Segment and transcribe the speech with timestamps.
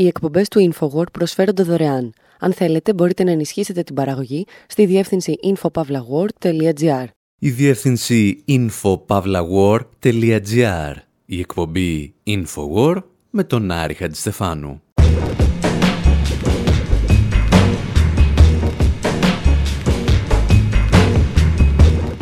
[0.00, 2.12] Οι εκπομπές του InfoWord προσφέρονται δωρεάν.
[2.38, 7.04] Αν θέλετε, μπορείτε να ενισχύσετε την παραγωγή στη διεύθυνση infopavlagor.gr.
[7.38, 10.94] Η διεύθυνση infopavlagor.gr.
[11.24, 14.82] Η εκπομπή InfoWord με τον Άρη Χατζηστεφάνου.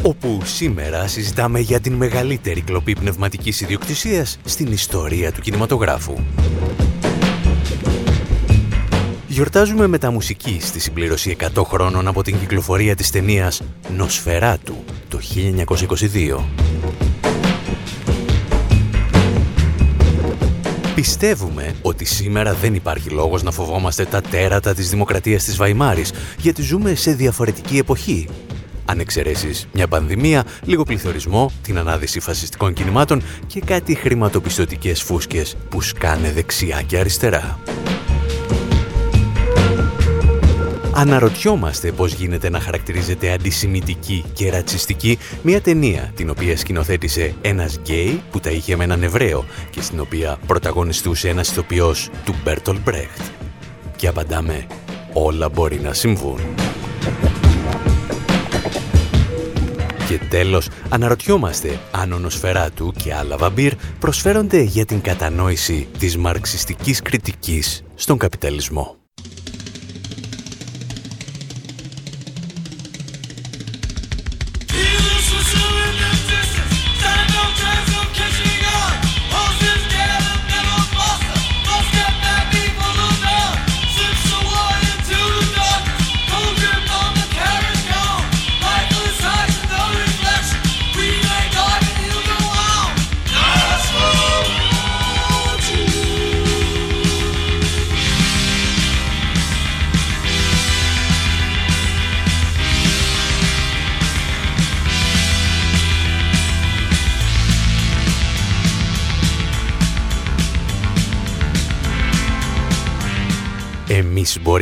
[0.02, 6.14] όπου σήμερα συζητάμε για την μεγαλύτερη κλοπή πνευματικής ιδιοκτησίας στην ιστορία του κινηματογράφου.
[9.38, 13.62] Γιορτάζουμε με τα μουσική στη συμπλήρωση 100 χρόνων από την κυκλοφορία της ταινίας
[13.96, 16.44] «Νοσφεράτου» το 1922.
[20.94, 26.62] Πιστεύουμε ότι σήμερα δεν υπάρχει λόγος να φοβόμαστε τα τέρατα της δημοκρατίας της Βαϊμάρης, γιατί
[26.62, 28.28] ζούμε σε διαφορετική εποχή.
[28.84, 35.80] Αν εξαιρέσει μια πανδημία, λίγο πληθωρισμό, την ανάδυση φασιστικών κινημάτων και κάτι χρηματοπιστωτικές φούσκες που
[35.80, 37.58] σκάνε δεξιά και αριστερά.
[40.98, 48.22] Αναρωτιόμαστε πώς γίνεται να χαρακτηρίζεται αντισημιτική και ρατσιστική μια ταινία την οποία σκηνοθέτησε ένας γκέι
[48.30, 53.20] που τα είχε με έναν Εβραίο και στην οποία πρωταγωνιστούσε ένας ηθοποιός του Μπέρτολτ Μπρεχτ.
[53.96, 54.66] Και απαντάμε,
[55.12, 56.40] όλα μπορεί να συμβούν.
[60.08, 67.02] Και τέλος, αναρωτιόμαστε αν ο Νοσφεράτου και άλλα βαμπίρ προσφέρονται για την κατανόηση της μαρξιστικής
[67.02, 68.97] κριτικής στον καπιταλισμό.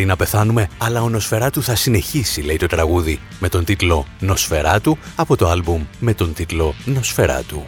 [0.07, 5.37] Να πεθάνουμε, αλλά ο Νοσφαιράτου θα συνεχίσει, λέει το τραγούδι, με τον τίτλο Νοσφαιράτου από
[5.37, 7.65] το άλμπουμ με τον τίτλο Νοσφαιράτου.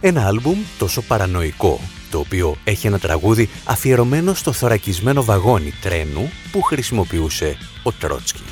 [0.00, 1.80] Ένα άλμπουμ τόσο παρανοϊκό,
[2.10, 8.42] το οποίο έχει ένα τραγούδι αφιερωμένο στο θωρακισμένο βαγόνι τρένου που χρησιμοποιούσε ο Τρότσκι.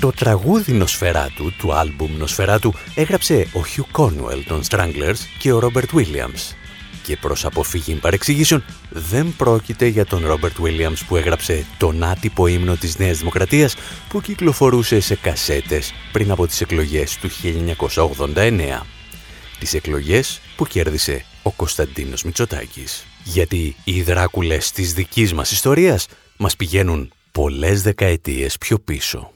[0.00, 5.90] Το τραγούδι Νοσφαιράτου του άλμπουμ Νοσφαιράτου έγραψε ο Χιου Κόνουελ των Stranglers και ο Ρόμπερτ
[5.94, 6.54] Williams
[7.04, 12.76] και προς αποφύγη παρεξηγήσεων δεν πρόκειται για τον Ρόμπερτ Williams που έγραψε τον άτυπο ύμνο
[12.76, 13.74] της Νέας Δημοκρατίας
[14.08, 18.86] που κυκλοφορούσε σε κασέτες πριν από τις εκλογές του 1989.
[19.58, 23.06] Τις εκλογές που κέρδισε ο Κωνσταντίνος Μητσοτάκης.
[23.24, 26.06] Γιατί οι δράκουλες της δικής μας ιστορίας
[26.36, 29.30] μας πηγαίνουν πολλές δεκαετίες πιο πίσω.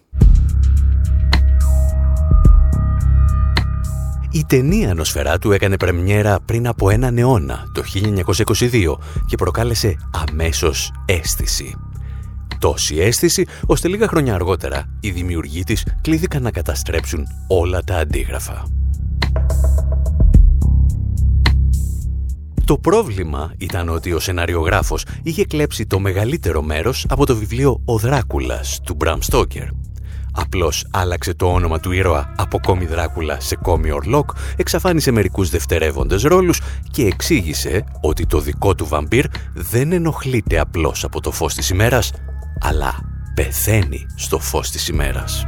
[4.31, 4.97] Η ταινία
[5.41, 8.95] του έκανε πρεμιέρα πριν από έναν αιώνα, το 1922,
[9.27, 9.97] και προκάλεσε
[10.29, 11.75] αμέσως αίσθηση.
[12.59, 18.65] Τόση αίσθηση, ώστε λίγα χρόνια αργότερα οι δημιουργοί της κλείθηκαν να καταστρέψουν όλα τα αντίγραφα.
[22.65, 27.99] Το πρόβλημα ήταν ότι ο σεναριογράφος είχε κλέψει το μεγαλύτερο μέρος από το βιβλίο «Ο
[27.99, 29.78] Δράκουλας» του Μπραμ Στόκερ
[30.41, 36.23] Απλώς άλλαξε το όνομα του ήρωα από κόμι Δράκουλα σε κόμι Ορλόκ, εξαφάνισε μερικούς δευτερεύοντες
[36.23, 36.61] ρόλους
[36.91, 42.13] και εξήγησε ότι το δικό του βαμπύρ δεν ενοχλείται απλώς από το φως της ημέρας,
[42.61, 42.95] αλλά
[43.35, 45.47] πεθαίνει στο φως της ημέρας.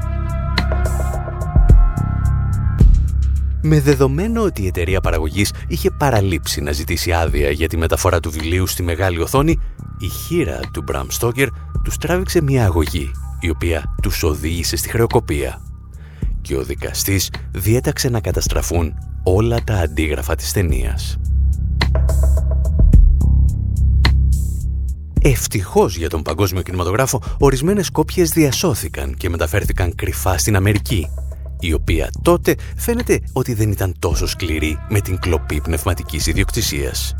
[3.62, 8.30] Με δεδομένο ότι η εταιρεία παραγωγής είχε παραλείψει να ζητήσει άδεια για τη μεταφορά του
[8.30, 9.60] βιβλίου στη μεγάλη οθόνη,
[9.98, 11.48] η χείρα του Μπραμ Στόκερ
[11.84, 15.62] τους τράβηξε μια αγωγή η οποία τους οδήγησε στη χρεοκοπία.
[16.40, 21.16] Και ο δικαστής διέταξε να καταστραφούν όλα τα αντίγραφα της ταινίας.
[25.22, 31.08] Ευτυχώς για τον παγκόσμιο κινηματογράφο, ορισμένες κόπιες διασώθηκαν και μεταφέρθηκαν κρυφά στην Αμερική,
[31.60, 37.14] η οποία τότε φαίνεται ότι δεν ήταν τόσο σκληρή με την κλοπή πνευματικής ιδιοκτησίας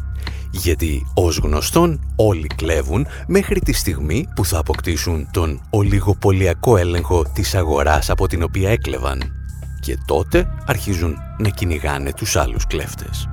[0.50, 7.54] γιατί ως γνωστόν όλοι κλέβουν μέχρι τη στιγμή που θα αποκτήσουν τον ολιγοπολιακό έλεγχο της
[7.54, 9.32] αγοράς από την οποία έκλεβαν
[9.80, 13.28] και τότε αρχίζουν να κυνηγάνε τους άλλους κλέφτες.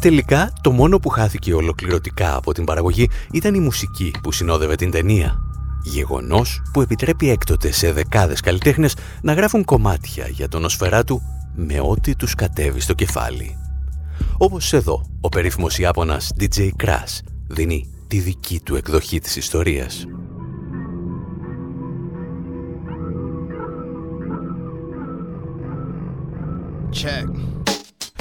[0.00, 4.90] Τελικά, το μόνο που χάθηκε ολοκληρωτικά από την παραγωγή ήταν η μουσική που συνόδευε την
[4.90, 5.40] ταινία.
[5.82, 10.66] Γεγονός που επιτρέπει έκτοτε σε δεκάδες καλλιτέχνες να γράφουν κομμάτια για τον
[11.06, 11.22] του
[11.54, 13.56] με ό,τι τους κατέβει στο κεφάλι.
[14.38, 20.06] Όπως εδώ, ο περίφημος Ιάπωνας DJ Crash δίνει τη δική του εκδοχή της ιστορίας.
[26.92, 27.59] Check.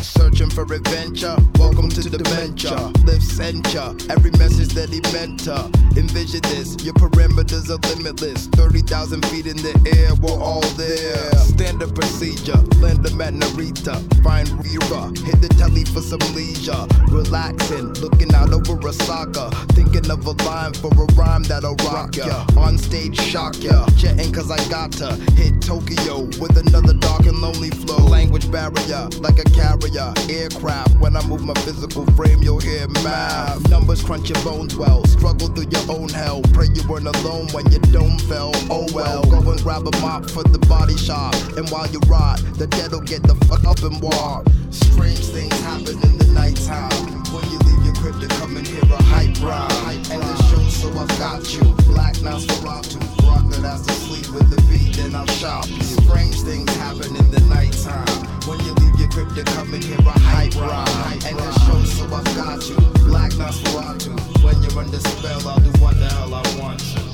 [0.02, 1.36] Searching for adventure.
[1.58, 2.76] Welcome to the dementia.
[3.04, 5.70] Live censure every message that he meant to.
[6.00, 8.48] Envision this, your perimeters are limitless.
[8.48, 11.32] 30,000 feet in the air, we're all there.
[11.36, 13.98] Standard procedure, land them at Narita.
[14.24, 16.88] Find Rira, hit the telly for some leisure.
[17.10, 19.50] Relaxing, looking out over Osaka.
[19.74, 22.46] Thinking of a line for a rhyme that'll rock ya.
[22.58, 23.86] On stage, shock ya.
[23.98, 27.98] Jetting cause I got to hit Tokyo with another dark and lonely flow.
[28.06, 31.00] Language barrier, like a carrier aircraft.
[31.00, 33.68] When I move my physical frame, you'll hear math.
[33.70, 35.06] Numbers crunch your bones well.
[35.06, 36.42] Struggle through your own hell.
[36.54, 38.52] Pray you weren't alone when your dome fell.
[38.70, 39.24] Oh well.
[39.24, 41.34] Go and grab a mop for the body shop.
[41.58, 44.48] And while you rot, the dead'll get the fuck up and walk.
[44.70, 47.24] Strange things happen in the nighttime.
[47.34, 49.98] When you leave your crib to come and hear a hype rhyme.
[50.12, 50.39] And the
[50.80, 51.64] so I've got you.
[51.92, 53.00] Black Nosferatu.
[53.28, 55.66] Rock that has sleep with the beat, then I'll shop.
[55.66, 58.08] Strange things happen in the nighttime.
[58.48, 61.20] When you leave your crib to come and hear a hype rhyme.
[61.28, 62.78] And the show, so I've got you.
[63.10, 64.16] Black Nosferatu.
[64.44, 67.09] When you're under spell, I'll do what the hell I want.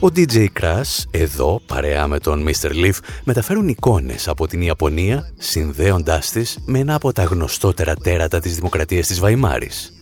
[0.00, 2.70] Ο DJ Crash, εδώ, παρέα με τον Mr.
[2.70, 2.94] Leaf,
[3.24, 9.06] μεταφέρουν εικόνες από την Ιαπωνία, συνδέοντάς τις με ένα από τα γνωστότερα τέρατα της δημοκρατίας
[9.06, 9.92] της Βαϊμάρης.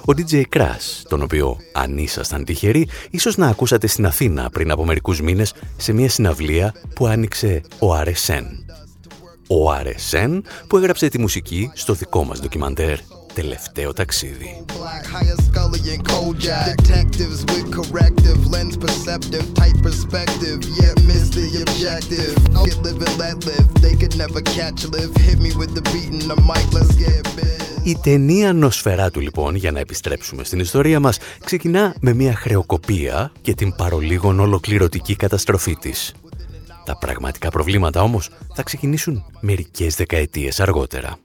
[0.00, 4.84] Ο DJ Crash, τον οποίο αν ήσασταν τυχεροί, ίσως να ακούσατε στην Αθήνα πριν από
[4.84, 8.44] μερικούς μήνες σε μια συναυλία που άνοιξε ο RSN.
[9.48, 12.98] Ο RSN που έγραψε τη μουσική στο δικό μας ντοκιμαντέρ
[13.34, 14.64] τελευταίο ταξίδι.
[27.82, 33.32] Η ταινία νοσφαιρά του λοιπόν, για να επιστρέψουμε στην ιστορία μας, ξεκινά με μια χρεοκοπία
[33.40, 36.14] και την παρολίγων ολοκληρωτική καταστροφή της.
[36.84, 41.18] Τα πραγματικά προβλήματα όμως θα ξεκινήσουν μερικές δεκαετίες αργότερα.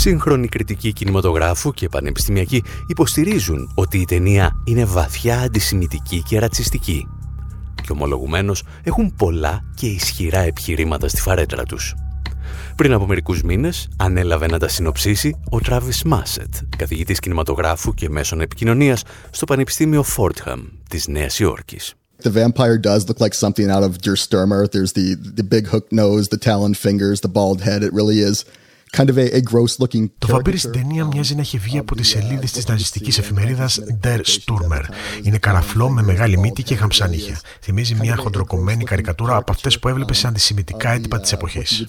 [0.00, 7.06] Σύγχρονοι κριτικοί κινηματογράφου και πανεπιστημιακοί υποστηρίζουν ότι η ταινία είναι βαθιά αντισημιτική και ρατσιστική
[7.82, 11.94] και ομολογουμένως έχουν πολλά και ισχυρά επιχειρήματα στη φαρέτρα τους.
[12.76, 18.40] Πριν από μερικούς μήνες ανέλαβε να τα συνοψίσει ο Τράβις Μάσετ, καθηγητής κινηματογράφου και μέσων
[18.40, 21.94] επικοινωνίας στο Πανεπιστήμιο Φόρτχαμ της Νέας Υόρκης.
[22.22, 24.62] The vampire does look like something out of Der Stürmer.
[24.74, 25.06] There's the,
[25.40, 27.80] the big hook nose, the talon fingers, the bald head.
[27.88, 28.44] It really is
[28.96, 31.94] kind of a, a gross looking Το βαμπύρι στην ταινία μοιάζει να έχει βγει από
[31.94, 34.82] τις σελίδες της ναζιστική εφημερίδας Der Sturmer.
[35.22, 37.40] Είναι καραφλό με μεγάλη μύτη και χαμψανίχια.
[37.60, 41.84] Θυμίζει μια χοντροκομμένη καρικατούρα από αυτές που έβλεπες σε αντισημιτικά έντυπα της εποχής.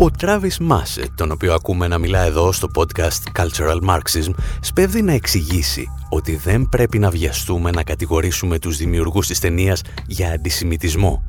[0.00, 4.30] Ο Travis Massett, τον οποίο ακούμε να μιλά εδώ στο podcast Cultural Marxism,
[4.60, 10.30] σπέβδει να εξηγήσει ότι δεν πρέπει να βιαστούμε να κατηγορήσουμε τους δημιουργούς της ταινίας για
[10.32, 11.22] αντισημιτισμό,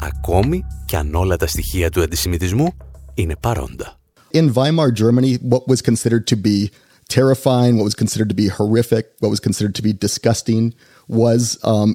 [0.00, 2.76] ακόμη και αν όλα τα στοιχεία του αντισημιτισμού
[3.14, 3.98] είναι παρόντα.
[4.34, 6.70] In Weimar Germany, what was considered to be
[7.14, 10.74] terrifying, what was considered to be horrific, what was considered to be disgusting
[11.08, 11.40] was
[11.72, 11.90] um,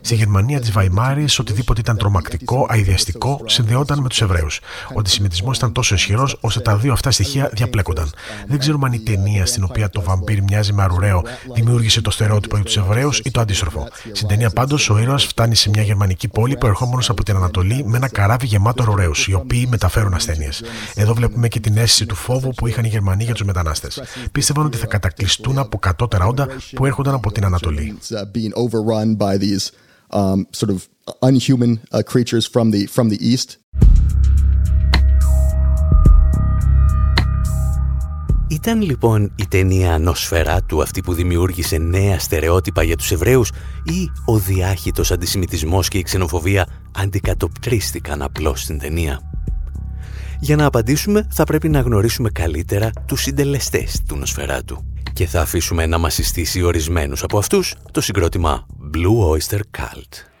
[0.00, 4.60] Στη Γερμανία της Βαϊμάρης, οτιδήποτε ήταν τρομακτικό, αειδιαστικό, συνδεόταν με τους Εβραίους.
[4.94, 8.12] Ο αντισημιτισμός ήταν τόσο ισχυρός, ώστε τα δύο αυτά στοιχεία διαπλέκονταν.
[8.46, 11.22] Δεν ξέρουμε αν η ταινία στην οποία το βαμπύρ μοιάζει με αρουραίο
[11.54, 13.88] δημιούργησε το στερεότυπο για τους Εβραίους ή το αντίστροφο.
[14.12, 17.96] Στην ταινία πάντως, ο ήρωας φτάνει σε μια γερμανική πόλη προερχόμενος από την Ανατολή με
[17.96, 20.62] ένα καράβι γεμάτο αρουραίους, οι οποίοι μεταφέρουν ασθένειες.
[20.94, 24.02] Εδώ βλέπουμε και την αίσθηση του φόβου που είχαν οι Γερμανοί για τους μετανάστες.
[24.32, 27.98] Πίστευαν ότι θα κατακλειστούν από κατώτερα όντα που έρχονταν από την Ανατολή
[28.44, 29.64] being overrun by these
[30.10, 30.88] um, sort of
[31.28, 33.58] unhuman uh, creatures from the, from the east.
[38.48, 43.50] Ήταν λοιπόν η ταινία νοσφαιρά του αυτή που δημιούργησε νέα στερεότυπα για τους Εβραίους
[43.84, 49.20] ή ο διάχυτος αντισημιτισμός και η ξενοφοβία αντικατοπτρίστηκαν απλώς στην ταινία;
[50.40, 55.86] Για να απαντήσουμε θα πρέπει να γνωρίσουμε καλύτερα τους συντελεστές του νοσφαιράτου και θα αφήσουμε
[55.86, 60.33] να μας συστήσει ορισμένους από αυτούς το συγκρότημα Blue Oyster Cult.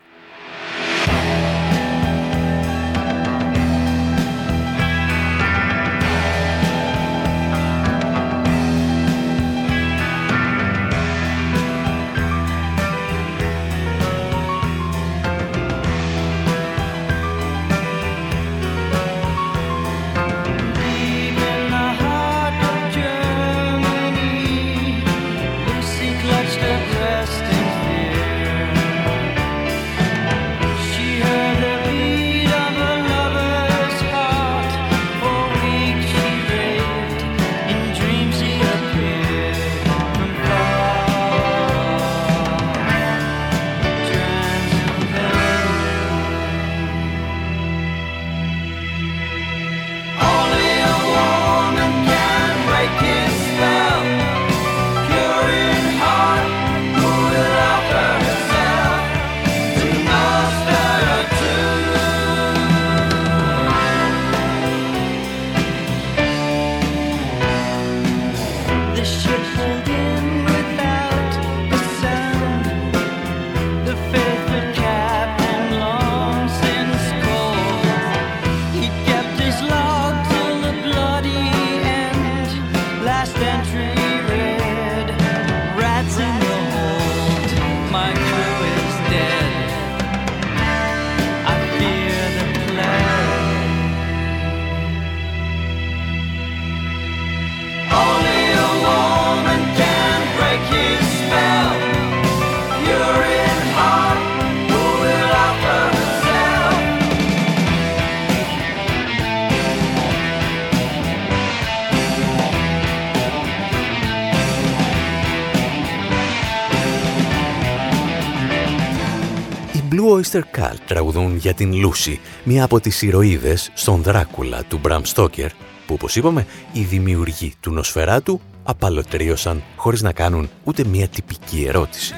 [119.94, 125.02] Blue Oyster Cult τραγουδούν για την Λούση, μία από τις ηρωίδες στον Δράκουλα του Μπραμ
[125.02, 125.50] Στόκερ,
[125.86, 132.14] που όπως είπαμε οι δημιουργοί του Νοσφαιράτου απαλωτρίωσαν χωρίς να κάνουν ούτε μία τυπική ερώτηση.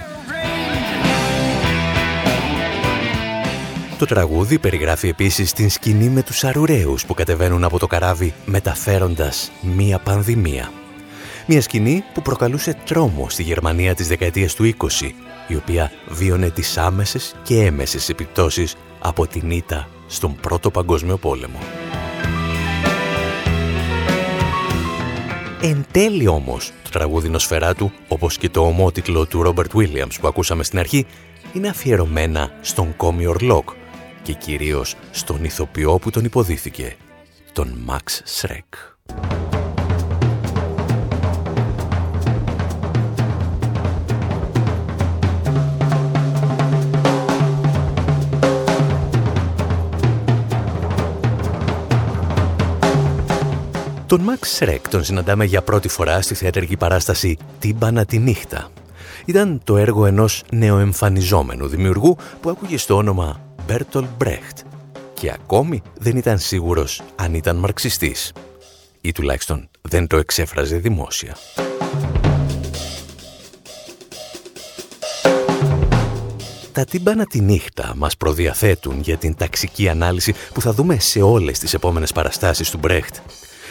[3.98, 9.50] Το τραγούδι περιγράφει επίσης την σκηνή με τους αρουραίους που κατεβαίνουν από το καράβι μεταφέροντας
[9.60, 10.72] μία πανδημία.
[11.46, 15.14] Μία σκηνή που προκαλούσε τρόμο στη Γερμανία της δεκαετίας του 20,
[15.46, 21.58] η οποία βίωνε τις άμεσες και έμεσες επιπτώσεις από την ήττα στον Πρώτο Παγκόσμιο Πόλεμο.
[25.62, 30.26] Εν τέλει όμως, το τραγούδι νοσφαιρά του, όπως και το ομότιτλο του Ρόμπερτ Βίλιαμς που
[30.26, 31.06] ακούσαμε στην αρχή,
[31.52, 33.68] είναι αφιερωμένα στον κόμι Ορλόκ
[34.22, 36.96] και κυρίως στον ηθοποιό που τον υποδίθηκε,
[37.52, 38.74] τον Μαξ Σρέκ.
[54.06, 58.70] Τον Μαξ Σρέκ τον συναντάμε για πρώτη φορά στη θεατρική παράσταση «Τύμπανα τη νύχτα».
[59.24, 64.58] Ήταν το έργο ενός νεοεμφανιζόμενου δημιουργού που άκουγε στο όνομα Μπέρτολτ Μπρεχτ
[65.14, 68.32] και ακόμη δεν ήταν σίγουρος αν ήταν μαρξιστής
[69.00, 71.36] ή τουλάχιστον δεν το εξέφραζε δημόσια.
[76.72, 81.58] Τα τύμπανα τη νύχτα μας προδιαθέτουν για την ταξική ανάλυση που θα δούμε σε όλες
[81.58, 83.14] τις επόμενες παραστάσεις του Μπρεχτ.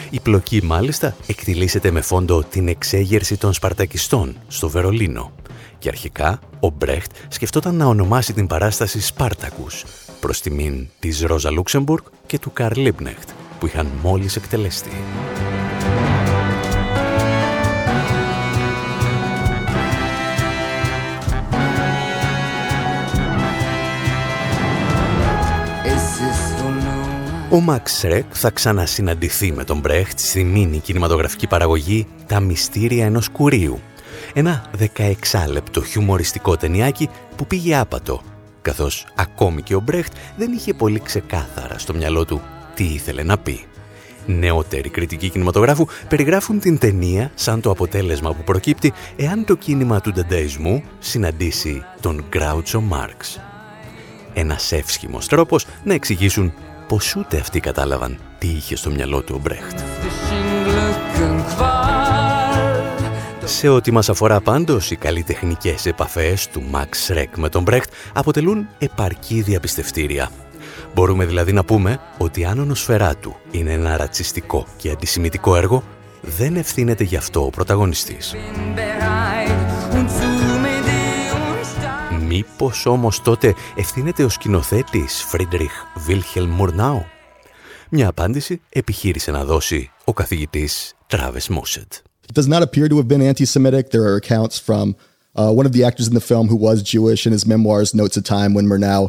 [0.10, 5.32] Η πλοκή μάλιστα εκτιλήσεται με φόντο την εξέγερση των Σπαρτακιστών στο Βερολίνο
[5.80, 9.84] και αρχικά ο Μπρέχτ σκεφτόταν να ονομάσει την παράσταση Σπάρτακους
[10.20, 14.92] προς τιμήν της Ρόζα Λούξεμπουργκ και του Καρλ Λίπνεχτ που είχαν μόλις εκτελεστεί.
[27.56, 33.30] Ο Μαξ Ρεκ θα ξανασυναντηθεί με τον Μπρέχτ στη μίνι κινηματογραφική παραγωγή «Τα μυστήρια ενός
[33.30, 33.80] κουρίου».
[34.34, 34.66] Ένα
[34.98, 38.22] 16 λεπτό χιουμοριστικό ταινιάκι που πήγε άπατο,
[38.62, 42.42] καθώς ακόμη και ο Μπρέχτ δεν είχε πολύ ξεκάθαρα στο μυαλό του
[42.76, 43.66] τι ήθελε να πει.
[44.26, 50.12] Νεότεροι κριτικοί κινηματογράφου περιγράφουν την ταινία σαν το αποτέλεσμα που προκύπτει εάν το κίνημα του
[50.12, 53.40] ντανταϊσμού συναντήσει τον Γκράουτσο Μάρξ.
[54.34, 56.54] Ένας εύσχυμος τρόπος να εξηγήσουν
[56.88, 59.80] πως ούτε αυτοί κατάλαβαν τι είχε στο μυαλό του ο Μπρέχτ.
[63.44, 68.68] Σε ό,τι μας αφορά πάντως, οι καλλιτεχνικές επαφές του Max Schreck με τον Μπρέχτ αποτελούν
[68.78, 70.30] επαρκή διαπιστευτήρια.
[70.94, 75.84] Μπορούμε δηλαδή να πούμε ότι αν ο νοσφαιρά του είναι ένα ρατσιστικό και αντισημιτικό έργο,
[76.22, 78.36] δεν ευθύνεται γι' αυτό ο πρωταγωνιστής.
[82.28, 87.06] Μήπως όμως τότε ευθύνεται ο σκηνοθέτης Φρίντριχ Βίλχελ Μουρνάου.
[87.90, 91.94] Μια απάντηση επιχείρησε να δώσει ο καθηγητής Τράβες Μούσετ.
[91.94, 93.90] It does not appear to have been anti-Semitic.
[93.90, 94.86] There are accounts from
[95.40, 98.18] uh, one of the actors in the film who was Jewish in his memoirs notes
[98.18, 99.02] a time when Murnau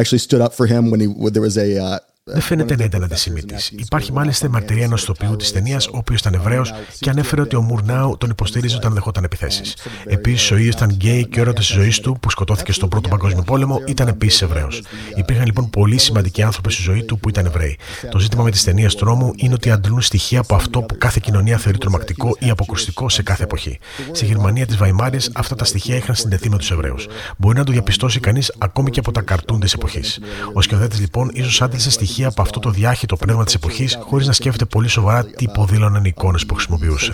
[0.00, 2.84] actually stood up for him when he when there was a uh, δεν φαίνεται να
[2.84, 3.54] ήταν αντισημίτη.
[3.70, 7.56] Υπάρχει μάλιστα η μαρτυρία ενός ηθοποιού της ταινίας, ο οποίος ήταν Εβραίος και ανέφερε ότι
[7.56, 9.76] ο Μουρνάου τον υποστήριζε όταν δεχόταν επιθέσεις.
[10.04, 13.08] Επίσης, ο ίδιο ήταν γκέι και ο έρωτας της ζωής του, που σκοτώθηκε στον Πρώτο
[13.08, 14.82] Παγκόσμιο Πόλεμο, ήταν επίσης Εβραίος.
[15.16, 17.78] Υπήρχαν λοιπόν πολύ σημαντικοί άνθρωποι στη ζωή του που ήταν Εβραίοι.
[18.10, 21.58] Το ζήτημα με τις ταινίες τρόμου είναι ότι αντλούν στοιχεία από αυτό που κάθε κοινωνία
[21.58, 23.78] θεωρεί τρομακτικό ή αποκρουστικό σε κάθε εποχή.
[24.12, 27.06] Στη Γερμανία της Βαϊμάρης αυτά τα στοιχεία είχαν συνδεθεί με τους Εβραίους.
[27.36, 30.20] Μπορεί να το διαπιστώσει κανείς ακόμη και από τα καρτούν της εποχής.
[30.52, 34.26] Ο σκηνοθέτης λοιπόν ίσως άντλησε στοιχεία στοιχεία από αυτό το διάχυτο πνεύμα της εποχής χωρίς
[34.26, 37.12] να σκέφτεται πολύ σοβαρά τι υποδήλωναν οι εικόνες που χρησιμοποιούσε.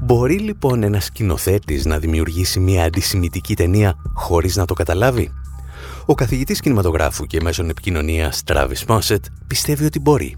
[0.00, 5.30] Μπορεί λοιπόν ένας σκηνοθέτης να δημιουργήσει μια αντισημιτική ταινία χωρίς να το καταλάβει;
[6.06, 10.36] Ο καθηγητής κινηματογράφου και μέσων επικοινωνίας Travis Mosset πιστεύει ότι μπορεί.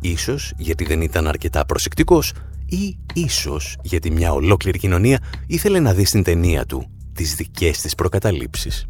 [0.00, 2.32] Ίσως γιατί δεν ήταν αρκετά προσεκτικός
[2.72, 7.94] ή ίσως γιατί μια ολόκληρη κοινωνία ήθελε να δει στην ταινία του τις δικές της
[7.94, 8.86] προκαταλήψεις.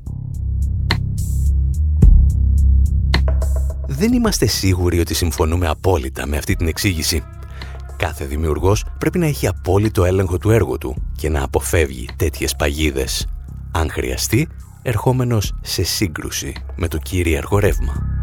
[3.87, 7.23] Δεν είμαστε σίγουροι ότι συμφωνούμε απόλυτα με αυτή την εξήγηση.
[7.97, 13.27] Κάθε δημιουργός πρέπει να έχει απόλυτο έλεγχο του έργου του και να αποφεύγει τέτοιες παγίδες,
[13.73, 14.49] αν χρειαστεί,
[14.83, 18.22] ερχόμενος σε σύγκρουση με το κυρίαρχο ρεύμα.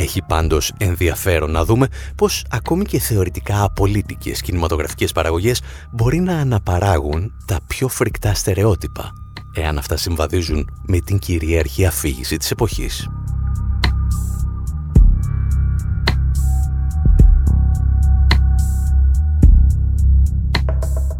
[0.00, 7.32] Έχει πάντως ενδιαφέρον να δούμε πως ακόμη και θεωρητικά απολύτικες κινηματογραφικές παραγωγές μπορεί να αναπαράγουν
[7.46, 9.12] τα πιο φρικτά στερεότυπα,
[9.54, 13.08] εάν αυτά συμβαδίζουν με την κυριαρχία αφήγηση της εποχής.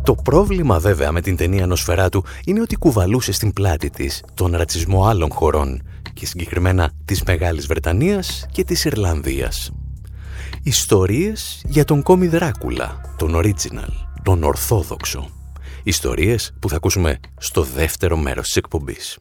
[0.03, 5.07] Το πρόβλημα βέβαια με την ταινία Νοσφαιράτου είναι ότι κουβαλούσε στην πλάτη της τον ρατσισμό
[5.07, 5.83] άλλων χωρών
[6.21, 9.71] και συγκεκριμένα της Μεγάλης Βρετανίας και της Ιρλανδίας.
[10.63, 15.29] Ιστορίες για τον κόμι Δράκουλα, τον original, τον ορθόδοξο.
[15.83, 19.19] Ιστορίες που θα ακούσουμε στο δεύτερο μέρος της εκπομπής.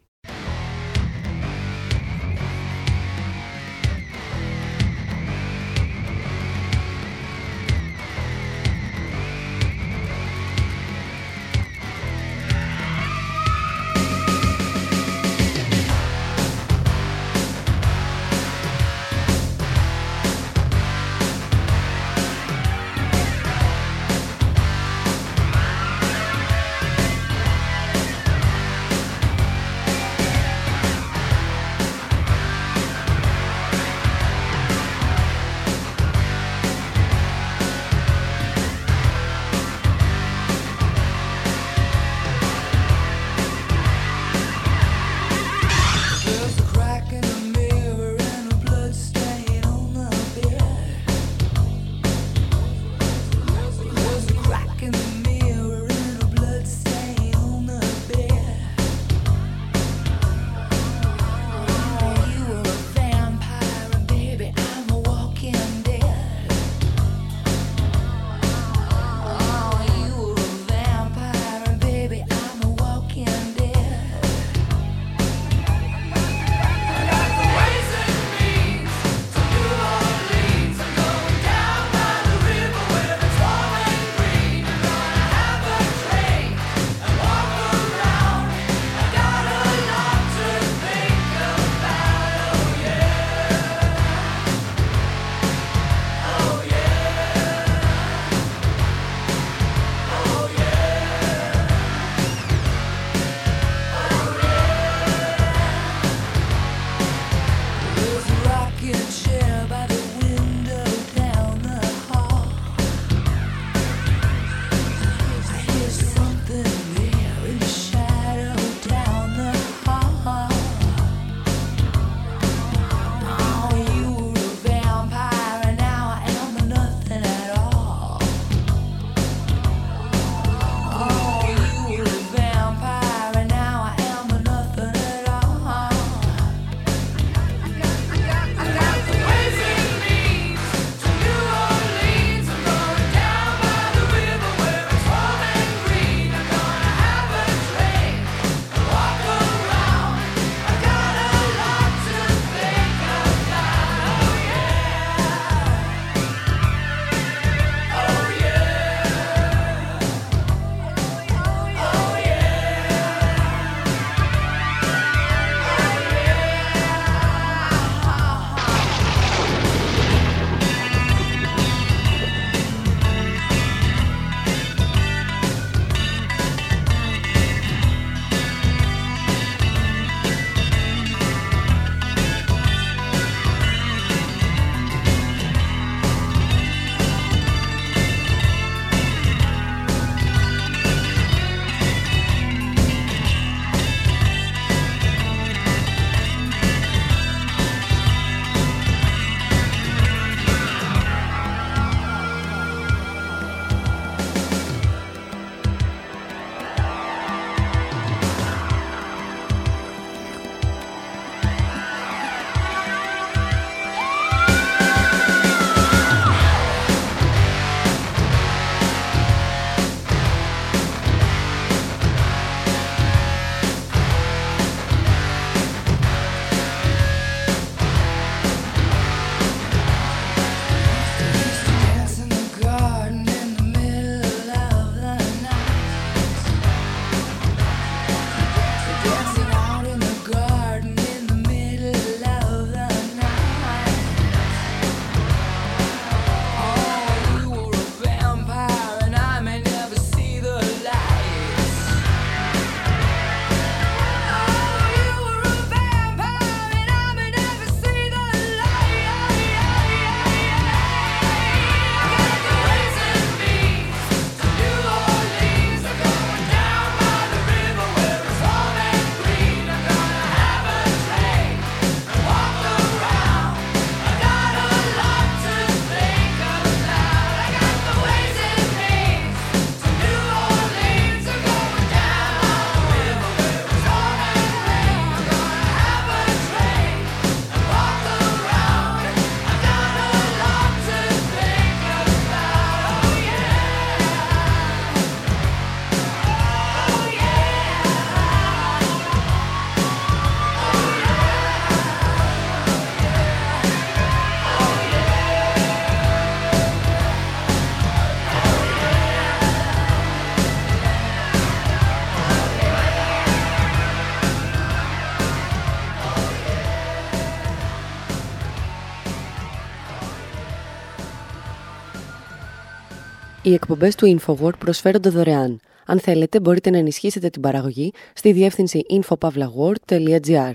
[323.50, 325.60] Οι εκπομπές του InfoWord προσφέρονται δωρεάν.
[325.86, 330.52] Αν θέλετε, μπορείτε να ενισχύσετε την παραγωγή στη διεύθυνση infopavlagor.gr.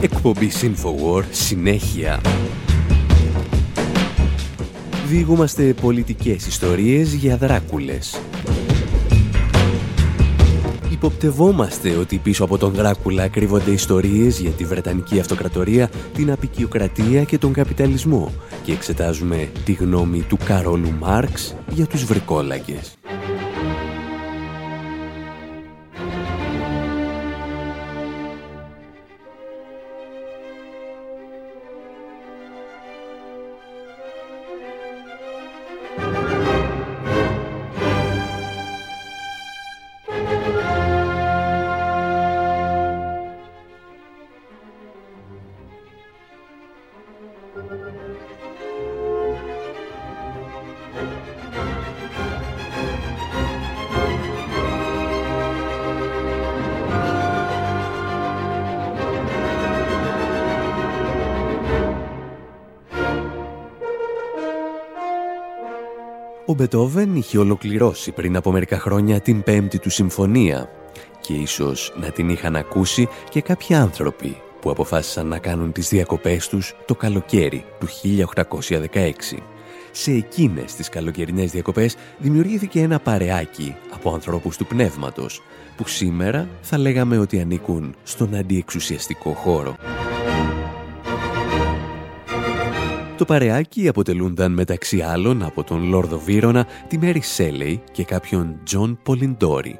[0.00, 2.20] Εκπομπή InfoWord συνέχεια.
[5.06, 8.20] Διηγούμαστε πολιτικές ιστορίες για δράκουλες.
[11.06, 17.38] Υποπτευόμαστε ότι πίσω από τον Δράκουλα κρύβονται ιστορίες για τη Βρετανική Αυτοκρατορία, την απεικιοκρατία και
[17.38, 22.96] τον καπιταλισμό και εξετάζουμε τη γνώμη του Καρόλου Μάρξ για τους βρικόλακες.
[66.56, 70.70] Μπετόβεν είχε ολοκληρώσει πριν από μερικά χρόνια την πέμπτη του συμφωνία
[71.20, 76.48] και ίσως να την είχαν ακούσει και κάποιοι άνθρωποι που αποφάσισαν να κάνουν τις διακοπές
[76.48, 77.86] τους το καλοκαίρι του
[78.90, 79.12] 1816.
[79.90, 85.42] Σε εκείνες τις καλοκαιρινές διακοπές δημιουργήθηκε ένα παρεάκι από ανθρώπους του πνεύματος
[85.76, 89.76] που σήμερα θα λέγαμε ότι ανήκουν στον αντιεξουσιαστικό χώρο.
[93.16, 98.98] Το παρεάκι αποτελούνταν μεταξύ άλλων από τον Λόρδο Βύρωνα, τη Μέρι Σέλεϊ και κάποιον Τζον
[99.02, 99.78] Πολιντόρι.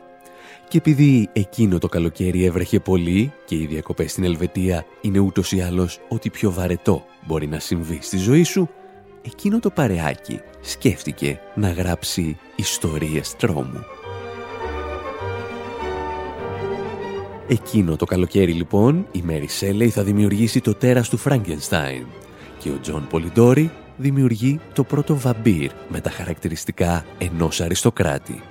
[0.68, 5.61] Και επειδή εκείνο το καλοκαίρι έβρεχε πολύ και οι διακοπές στην Ελβετία είναι ούτως ή
[5.61, 8.68] άλλως ό,τι πιο βαρετό μπορεί να συμβεί στη ζωή σου,
[9.22, 13.85] εκείνο το παρεάκι σκέφτηκε να γράψει ιστορίες τρόμου.
[17.49, 22.07] Εκείνο το καλοκαίρι λοιπόν η Μέρι Σέλεϊ θα δημιουργήσει το τέρας του Φρανκενστάιν
[22.59, 28.42] και ο Τζον Πολιντόρι δημιουργεί το πρώτο βαμπίρ με τα χαρακτηριστικά ενός αριστοκράτη.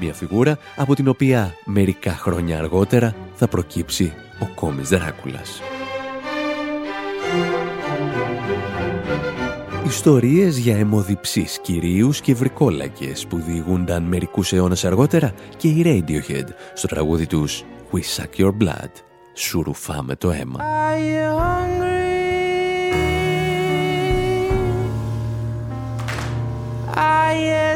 [0.00, 5.60] Μια φιγούρα από την οποία μερικά χρόνια αργότερα θα προκύψει ο κόμης Δράκουλας.
[9.86, 16.86] Ιστορίες για αιμοδιψείς κυρίους και βρικόλακες που διηγούνταν μερικούς αιώνες αργότερα και οι Radiohead στο
[16.86, 18.90] τραγούδι τους We Suck Young Blood.
[19.34, 20.58] Σου ρουφάμε το αίμα.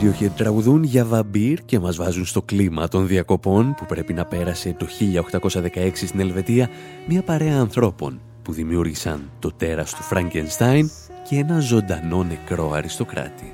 [0.00, 4.76] Radiohead τραγουδούν για βαμπύρ και μας βάζουν στο κλίμα των διακοπών που πρέπει να πέρασε
[4.78, 4.86] το
[5.74, 6.68] 1816 στην Ελβετία
[7.06, 10.90] μια παρέα ανθρώπων που δημιούργησαν το τέρας του Φραγκενστάιν
[11.28, 13.52] και ένα ζωντανό νεκρό αριστοκράτη.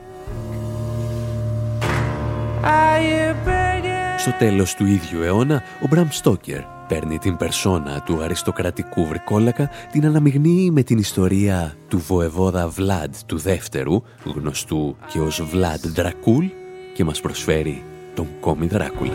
[4.18, 10.06] Στο τέλος του ίδιου αιώνα, ο Μπραμ Στόκερ παίρνει την περσόνα του αριστοκρατικού βρικόλακα, την
[10.06, 14.02] αναμειγνύει με την ιστορία του βοεβόδα Βλάντ του δεύτερου,
[14.34, 16.46] γνωστού και ως Βλάντ Δρακούλ,
[16.94, 17.82] και μας προσφέρει
[18.14, 19.12] τον κόμι Δράκουλα.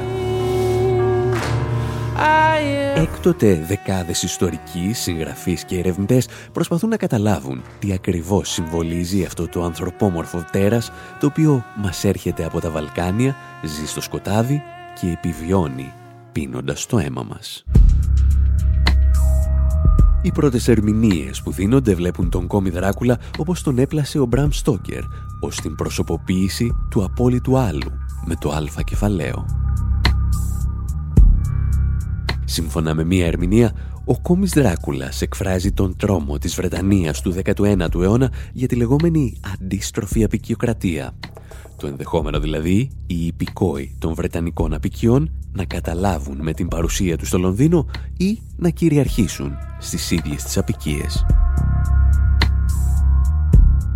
[2.95, 10.45] Έκτοτε δεκάδες ιστορικοί, συγγραφείς και ερευνητές προσπαθούν να καταλάβουν τι ακριβώς συμβολίζει αυτό το ανθρωπόμορφο
[10.51, 14.61] τέρας το οποίο μας έρχεται από τα Βαλκάνια, ζει στο σκοτάδι
[15.01, 15.93] και επιβιώνει
[16.35, 17.63] πίνοντας το αίμα μας.
[20.21, 25.03] Οι πρώτες ερμηνείες που δίνονται βλέπουν τον κόμι Δράκουλα όπως τον έπλασε ο Μπραμ Στόκερ
[25.39, 27.91] ως την προσωποποίηση του απόλυτου άλλου
[28.25, 29.45] με το αλφα κεφαλαίο.
[32.45, 33.71] Σύμφωνα με μία ερμηνεία,
[34.05, 40.23] ο κόμις Δράκουλας εκφράζει τον τρόμο της Βρετανίας του 19ου αιώνα για τη λεγόμενη αντίστροφη
[40.23, 41.13] απικιοκρατία.
[41.85, 47.37] Το ενδεχόμενο δηλαδή οι υπηκόοι των Βρετανικών απικιών να καταλάβουν με την παρουσία τους στο
[47.37, 47.85] Λονδίνο
[48.17, 51.25] ή να κυριαρχήσουν στις ίδιες τις απικίες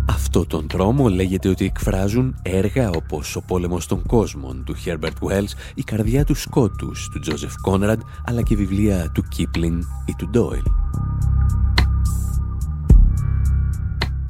[0.06, 5.52] αυτό τον τρόμο λέγεται ότι εκφράζουν έργα όπως «Ο πόλεμος των κόσμων» του Herbert Wells,
[5.74, 10.72] «Η καρδιά του σκότους» του Joseph Conrad, αλλά και βιβλία του Kipling ή του Doyle.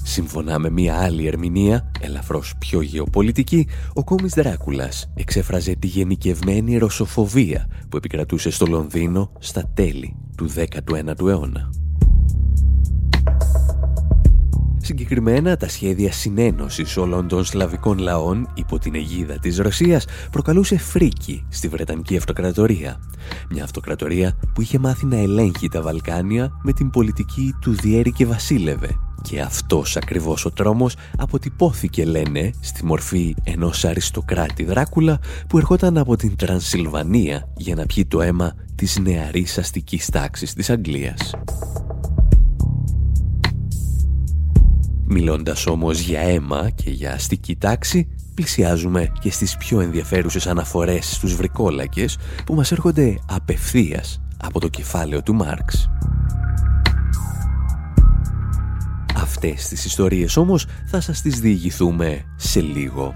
[0.03, 7.67] Σύμφωνα με μία άλλη ερμηνεία, ελαφρώς πιο γεωπολιτική, ο κόμις Δράκουλας εξέφραζε τη γενικευμένη ρωσοφοβία
[7.89, 11.71] που επικρατούσε στο Λονδίνο στα τέλη του 19ου αιώνα.
[14.83, 21.45] Συγκεκριμένα, τα σχέδια συνένωσης όλων των σλαβικών λαών υπό την αιγίδα της Ρωσίας προκαλούσε φρίκη
[21.49, 23.01] στη Βρετανική Αυτοκρατορία.
[23.51, 28.27] Μια αυτοκρατορία που είχε μάθει να ελέγχει τα Βαλκάνια με την πολιτική του διέρη και
[28.27, 28.97] βασίλευε.
[29.23, 36.17] Και αυτός ακριβώς ο τρόμος αποτυπώθηκε, λένε, στη μορφή ενός αριστοκράτη Δράκουλα που ερχόταν από
[36.17, 41.35] την Τρανσιλβανία για να πιει το αίμα της νεαρής αστικής τάξης της Αγγλίας.
[45.13, 51.35] Μιλώντας όμως για αίμα και για αστική τάξη, πλησιάζουμε και στις πιο ενδιαφέρουσες αναφορές στους
[51.35, 55.91] βρικόλακες που μας έρχονται απευθείας από το κεφάλαιο του Μάρξ.
[59.21, 63.15] Αυτές τις ιστορίες όμως θα σας τις διηγηθούμε σε λίγο.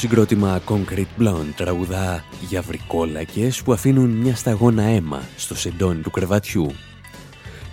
[0.00, 6.72] Συγκρότημα Concrete Blonde τραγουδά για βρικόλακες που αφήνουν μια σταγόνα αίμα στο σεντόνι του κρεβατιού.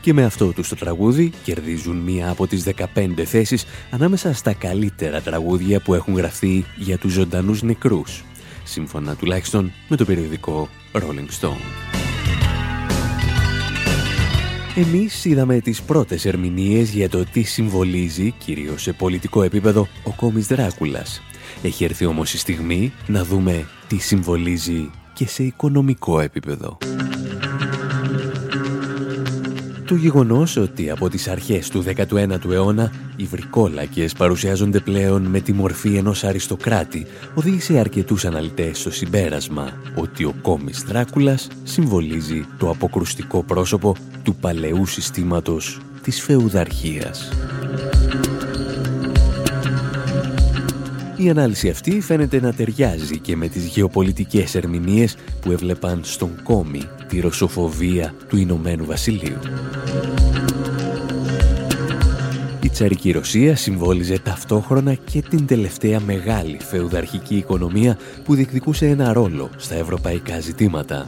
[0.02, 2.64] Και με αυτό τους το τραγούδι κερδίζουν μία από τις
[2.96, 8.24] 15 θέσεις ανάμεσα στα καλύτερα τραγούδια που έχουν γραφτεί για τους ζωντανούς νεκρούς,
[8.64, 11.62] σύμφωνα τουλάχιστον με το περιοδικό Rolling Stone.
[14.76, 20.48] Εμείς είδαμε τις πρώτες ερμηνείες για το τι συμβολίζει, κυρίως σε πολιτικό επίπεδο, ο κόμις
[20.48, 21.22] Δράκουλας
[21.62, 26.78] έχει έρθει όμως η στιγμή να δούμε τι συμβολίζει και σε οικονομικό επίπεδο.
[29.88, 35.54] Το γεγονός ότι από τις αρχές του 19ου αιώνα οι βρικόλακες παρουσιάζονται πλέον με τη
[35.54, 43.44] μορφή ενός αριστοκράτη οδήγησε αρκετούς αναλυτές στο συμπέρασμα ότι ο κόμις Δράκουλας συμβολίζει το αποκρουστικό
[43.44, 47.30] πρόσωπο του παλαιού συστήματος της φεουδαρχίας.
[51.20, 56.82] Η ανάλυση αυτή φαίνεται να ταιριάζει και με τις γεωπολιτικές ερμηνείες που έβλεπαν στον κόμι
[57.08, 59.40] τη ρωσοφοβία του Ηνωμένου Βασιλείου.
[62.62, 69.50] Η τσαρική Ρωσία συμβόλιζε ταυτόχρονα και την τελευταία μεγάλη φεουδαρχική οικονομία που διεκδικούσε ένα ρόλο
[69.58, 71.06] στα ευρωπαϊκά ζητήματα.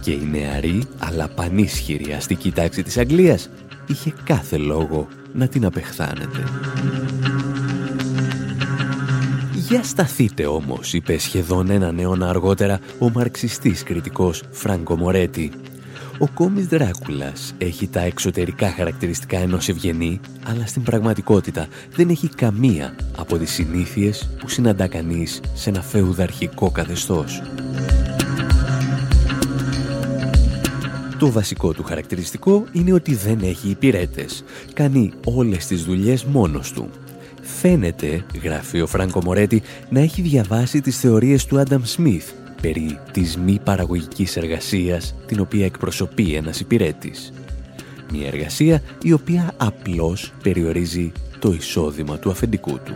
[0.00, 3.50] Και η νεαρή αλλά πανίσχυρη αστική τάξη της Αγγλίας
[3.86, 6.44] είχε κάθε λόγο να την απεχθάνεται.
[9.68, 15.52] «Για σταθείτε όμως», είπε σχεδόν έναν αιώνα αργότερα ο μαρξιστής κριτικός Φράνκο Μορέτη.
[16.18, 22.94] Ο κόμις Δράκουλας έχει τα εξωτερικά χαρακτηριστικά ενός ευγενή, αλλά στην πραγματικότητα δεν έχει καμία
[23.16, 27.42] από τις συνήθειες που συναντά κανείς σε ένα φεουδαρχικό καθεστώς.
[31.18, 34.44] Το βασικό του χαρακτηριστικό είναι ότι δεν έχει υπηρέτες.
[34.72, 36.90] Κάνει όλες τις δουλειές μόνος του
[37.46, 42.30] Φαίνεται, γράφει ο Φράνκο Μορέτη, να έχει διαβάσει τις θεωρίες του Άνταμ Σμιθ
[42.62, 47.32] περί της μη παραγωγικής εργασίας την οποία εκπροσωπεί ένας υπηρέτης.
[48.12, 52.94] Μια εργασία η οποία απλώς περιορίζει το εισόδημα του αφεντικού του.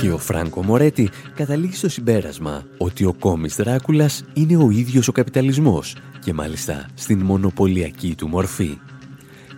[0.00, 5.12] Και ο Φράνκο Μορέτη καταλήγει στο συμπέρασμα ότι ο κόμις Δράκουλας είναι ο ίδιος ο
[5.12, 8.78] καπιταλισμός και μάλιστα στην μονοπωλιακή του μορφή.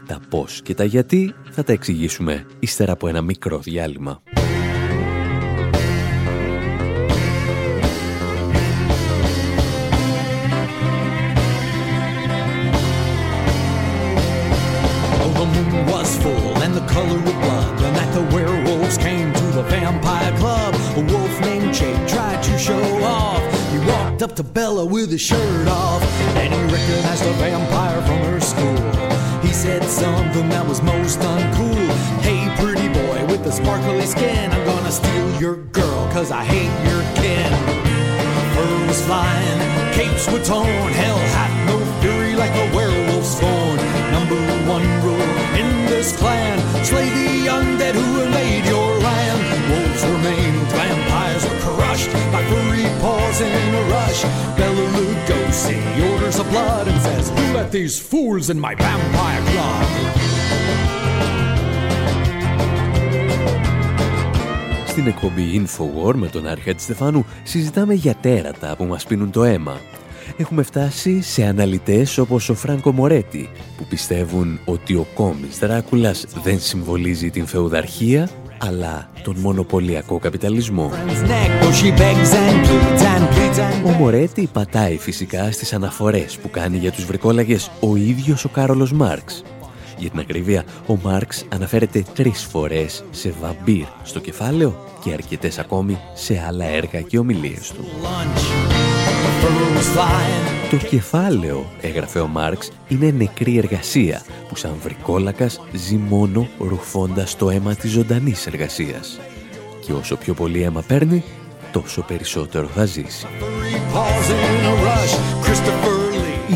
[0.06, 4.22] Τα πώς και τα γιατί θα τα εξηγήσουμε ύστερα από ένα μικρό διάλειμμα.
[16.94, 17.78] color of blood.
[17.78, 22.58] The night the werewolves came to the vampire club, a wolf named Jake tried to
[22.58, 23.42] show off.
[23.72, 26.02] He walked up to Bella with his shirt off,
[26.36, 29.03] and he recognized a vampire from her school.
[29.64, 31.88] Said something that was most uncool.
[32.20, 36.74] Hey, pretty boy with the sparkly skin, I'm gonna steal your girl, cause I hate
[36.90, 37.50] your kin.
[38.52, 39.60] Fur was flying,
[39.94, 43.03] capes were torn, hell had no fury like a werewolf's
[57.74, 59.86] these fools in my vampire club?
[64.86, 69.80] Στην εκπομπή Infowar με τον Άρχα Στεφάνου συζητάμε για τέρατα που μας πίνουν το αίμα.
[70.36, 76.60] Έχουμε φτάσει σε αναλυτές όπως ο Φράνκο Μορέτη που πιστεύουν ότι ο κόμις Δράκουλας δεν
[76.60, 80.90] συμβολίζει την φεουδαρχία αλλά τον μονοπωλιακό καπιταλισμό.
[83.84, 88.92] Ο Μορέτη πατάει φυσικά στις αναφορές που κάνει για τους βρικόλαγες ο ίδιος ο Κάρολος
[88.92, 89.42] Μάρξ.
[89.98, 95.98] Για την ακρίβεια, ο Μάρξ αναφέρεται τρεις φορές σε βαμπύρ στο κεφάλαιο και αρκετές ακόμη
[96.14, 97.84] σε άλλα έργα και ομιλίες του.
[100.70, 107.50] Το κεφάλαιο, έγραφε ο Μάρξ, είναι νεκρή εργασία που σαν βρικόλακας ζει μόνο ρουφώντας το
[107.50, 109.20] αίμα της ζωντανής εργασίας.
[109.86, 111.24] Και όσο πιο πολύ αίμα παίρνει,
[111.72, 113.26] τόσο περισσότερο θα ζήσει.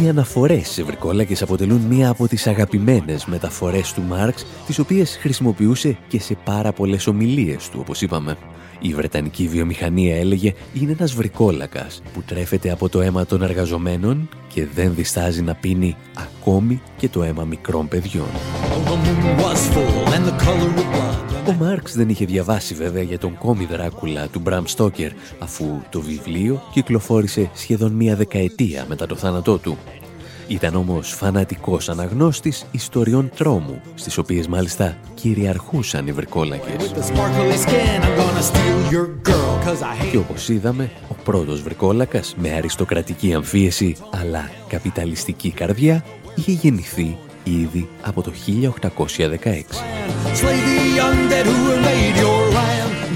[0.03, 5.97] Οι αναφορές σε βρικόλακες αποτελούν μία από τις αγαπημένες μεταφορές του Μάρξ, τις οποίες χρησιμοποιούσε
[6.09, 8.37] και σε πάρα πολλές ομιλίες του, όπως είπαμε.
[8.81, 14.67] Η Βρετανική βιομηχανία έλεγε είναι ένας βρικόλακας που τρέφεται από το αίμα των εργαζομένων και
[14.75, 18.29] δεν διστάζει να πίνει ακόμη και το αίμα μικρών παιδιών.
[21.49, 26.01] Ο Μάρξ δεν είχε διαβάσει βέβαια για τον κόμι δράκουλα του Μπραμ Στόκερ αφού το
[26.01, 29.77] βιβλίο κυκλοφόρησε σχεδόν μία δεκαετία μετά το θάνατό του.
[30.49, 36.93] Ήταν όμως φανατικός αναγνώστης ιστοριών τρόμου, στις οποίες μάλιστα κυριαρχούσαν οι βρικόλακες.
[40.11, 47.89] Και όπως είδαμε, ο πρώτος βρικόλακας με αριστοκρατική αμφίεση αλλά καπιταλιστική καρδιά είχε γεννηθεί ήδη
[48.03, 49.85] από το 1816.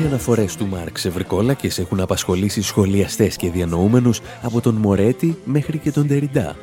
[0.02, 5.78] Οι αναφορές του Μάρξ σε βρικόλακες έχουν απασχολήσει σχολιαστές και διανοούμενους από τον Μορέτη μέχρι
[5.78, 6.56] και τον Τεριντά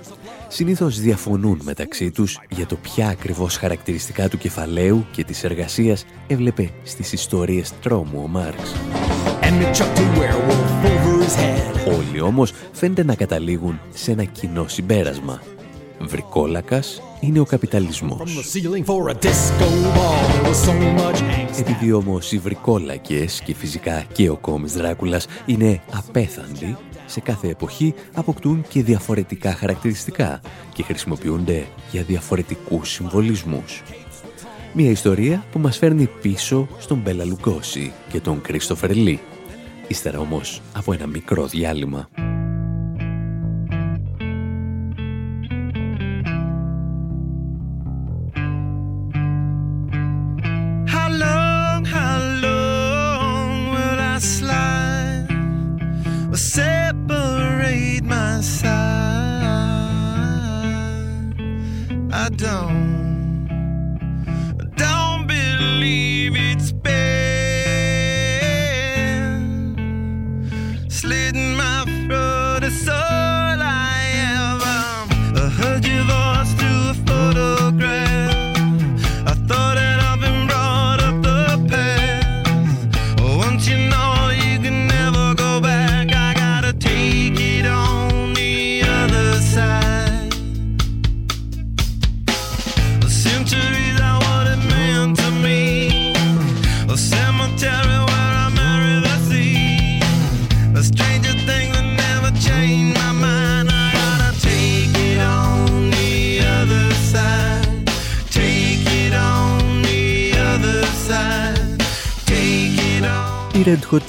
[0.49, 6.69] συνήθως διαφωνούν μεταξύ τους για το ποια ακριβώς χαρακτηριστικά του κεφαλαίου και της εργασίας έβλεπε
[6.83, 8.75] στις ιστορίες τρόμου ο Μάρξ.
[11.97, 15.41] Όλοι όμως φαίνεται να καταλήγουν σε ένα κοινό συμπέρασμα.
[16.01, 18.53] Βρικόλακας είναι ο καπιταλισμός.
[21.59, 27.93] Επειδή όμως οι βρικόλακες και φυσικά και ο κόμις Δράκουλας είναι απέθαντοι, σε κάθε εποχή
[28.13, 30.41] αποκτούν και διαφορετικά χαρακτηριστικά
[30.73, 33.83] και χρησιμοποιούνται για διαφορετικούς συμβολισμούς.
[34.73, 39.19] Μια ιστορία που μας φέρνει πίσω στον Μπέλα Λουκόση και τον Κρίστοφερ Λί.
[39.87, 42.09] Ύστερα όμως από ένα μικρό διάλειμμα.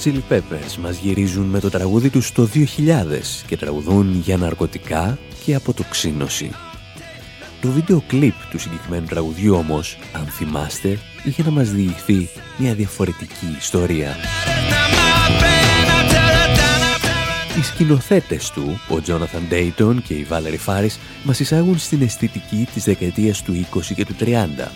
[0.03, 2.63] Chili Peppers μας γυρίζουν με το τραγούδι τους το 2000
[3.47, 6.51] και τραγουδούν για ναρκωτικά και αποτοξίνωση.
[7.61, 13.55] Το βίντεο κλιπ του συγκεκριμένου τραγουδιού όμως, αν θυμάστε, είχε να μας διηγηθεί μια διαφορετική
[13.57, 14.15] ιστορία.
[17.57, 22.83] Οι σκηνοθέτες του, ο Τζόναθαν Ντέιτον και η Βάλερη Φάρις, μας εισάγουν στην αισθητική της
[22.83, 24.71] δεκαετίας του 20 και του 30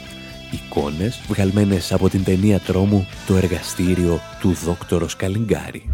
[0.52, 5.90] εικόνες βγαλμένες από την ταινία τρόμου «Το εργαστήριο του δόκτωρος Καλιγκάρη».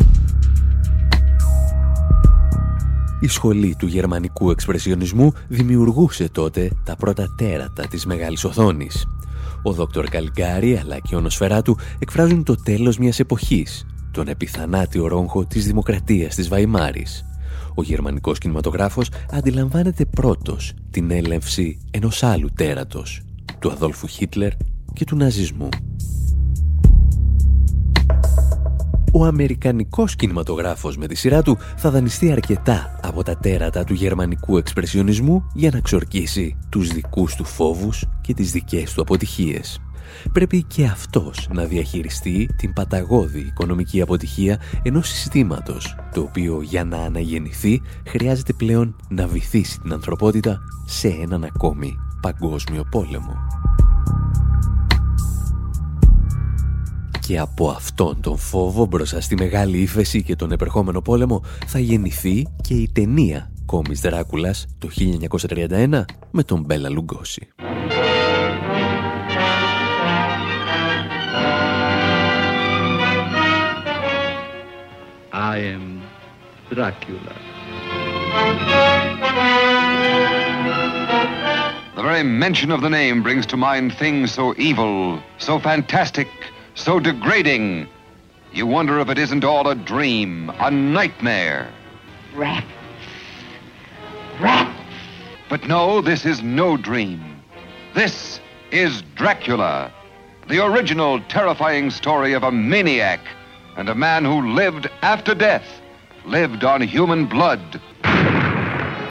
[3.20, 9.06] Η σχολή του γερμανικού εξπρεσιονισμού δημιουργούσε τότε τα πρώτα τέρατα της μεγάλης οθόνης.
[9.64, 15.08] Ο δόκτωρ Καλιγκάρη αλλά και ο νοσφαιρά του εκφράζουν το τέλος μιας εποχής, τον επιθανάτιο
[15.08, 17.26] ρόγχο της δημοκρατίας της Βαϊμάρης.
[17.76, 23.22] Ο γερμανικός κινηματογράφος αντιλαμβάνεται πρώτος την έλευση ενός άλλου τέρατος,
[23.62, 24.52] του Αδόλφου Χίτλερ
[24.94, 25.70] και του ναζισμού.
[29.14, 34.58] Ο Αμερικανικός κινηματογράφος με τη σειρά του θα δανειστεί αρκετά από τα τέρατα του γερμανικού
[34.58, 39.82] εξπρεσιονισμού για να ξορκίσει τους δικούς του φόβους και τις δικές του αποτυχίες.
[40.34, 46.98] Πρέπει και αυτός να διαχειριστεί την παταγώδη οικονομική αποτυχία ενός συστήματος, το οποίο για να
[46.98, 53.51] αναγεννηθεί χρειάζεται πλέον να βυθίσει την ανθρωπότητα σε έναν ακόμη παγκόσμιο πόλεμο.
[57.20, 62.48] Και από αυτόν τον φόβο μπροστά στη μεγάλη ύφεση και τον επερχόμενο πόλεμο θα γεννηθεί
[62.62, 64.90] και η ταινία Κόμις Δράκουλας το
[65.50, 67.48] 1931 με τον Μπέλα Λουγκόση.
[75.34, 76.02] I am
[76.70, 77.36] Dracula.
[82.12, 86.28] Very mention of the name brings to mind things so evil, so fantastic,
[86.76, 87.88] so degrading.
[88.52, 91.72] You wonder if it isn't all a dream, a nightmare.
[92.36, 92.68] Rats.
[94.42, 94.78] Rats.
[95.48, 97.42] But no, this is no dream.
[97.94, 98.42] This
[98.72, 99.90] is Dracula,
[100.50, 103.22] the original terrifying story of a maniac
[103.78, 105.80] and a man who lived after death,
[106.26, 107.80] lived on human blood.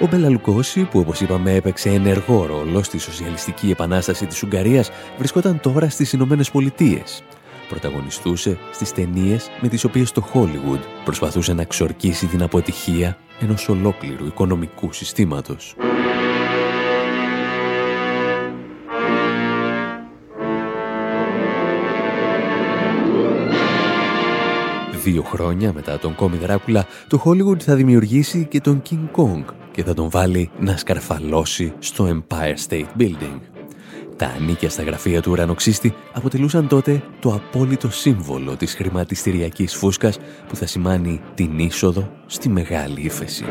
[0.03, 5.89] Ο Μπελαλουκόση, που όπως είπαμε έπαιξε ενεργό ρόλο στη σοσιαλιστική επανάσταση της Ουγγαρίας, βρισκόταν τώρα
[5.89, 7.23] στις Ηνωμένες Πολιτείες.
[7.69, 14.27] Πρωταγωνιστούσε στις ταινίες με τις οποίες το Hollywood προσπαθούσε να ξορκίσει την αποτυχία ενός ολόκληρου
[14.27, 15.77] οικονομικού συστήματος.
[25.03, 29.45] Δύο χρόνια μετά τον Κόμι Δράκουλα, το Hollywood θα δημιουργήσει και τον King Kong
[29.81, 33.39] και θα τον βάλει να σκαρφαλώσει στο Empire State Building.
[34.17, 40.19] Τα ανίκια στα γραφεία του ουρανοξύστη αποτελούσαν τότε το απόλυτο σύμβολο της χρηματιστηριακής φούσκας
[40.49, 43.45] που θα σημάνει την είσοδο στη μεγάλη ύφεση.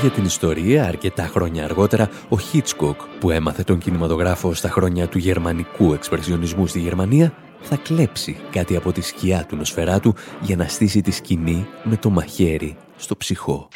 [0.00, 5.18] Για την ιστορία, αρκετά χρόνια αργότερα, ο Hitchcock, που έμαθε τον κινηματογράφο στα χρόνια του
[5.18, 11.00] γερμανικού εξπρεσιονισμού στη Γερμανία, θα κλέψει κάτι από τη σκιά του νοσφαιράτου για να στήσει
[11.00, 13.68] τη σκηνή με το μαχαίρι στο ψυχό.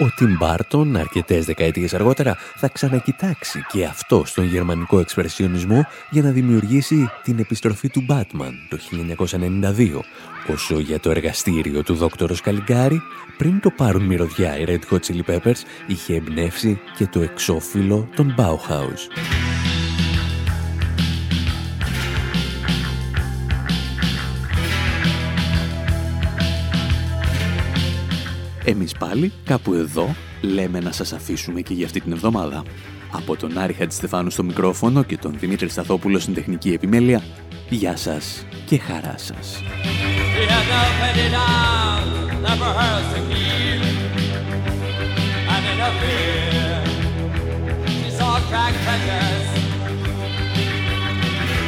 [0.00, 6.30] Ο Τιμ Μπάρτον, αρκετές δεκαετίες αργότερα, θα ξανακοιτάξει και αυτό στον γερμανικό εξπρεσιονισμό για να
[6.30, 8.78] δημιουργήσει την επιστροφή του Μπατμάν το
[9.76, 10.00] 1992,
[10.52, 13.02] όσο για το εργαστήριο του Δόκτωρο Καλιγκάρη,
[13.38, 18.34] πριν το πάρουν μυρωδιά οι Red Hot Chili Peppers, είχε εμπνεύσει και το εξώφυλλο των
[18.38, 18.98] Bauhaus.
[28.68, 32.62] Εμείς πάλι, κάπου εδώ, λέμε να σας αφήσουμε και για αυτή την εβδομάδα.
[33.12, 37.22] Από τον Άρη Χατζηστεφάνου στο μικρόφωνο και τον Δημήτρη Σταθόπουλο στην τεχνική επιμέλεια,
[37.68, 39.62] γεια σας και χαρά σας.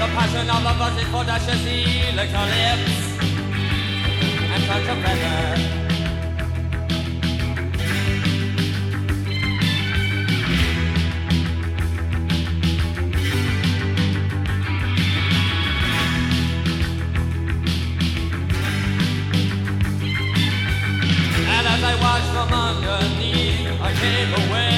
[0.02, 1.64] The passion of the buzz is for dashes,
[2.16, 2.94] lick her lips
[4.52, 5.89] and touch a feather.
[22.10, 23.80] rise from underneath.
[23.80, 24.69] I came away.